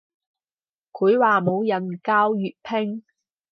[0.93, 3.03] 佢話冇人教粵拼